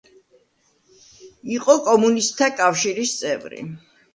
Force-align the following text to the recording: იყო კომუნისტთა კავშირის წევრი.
იყო 1.57 1.75
კომუნისტთა 1.89 2.51
კავშირის 2.63 3.17
წევრი. 3.21 3.63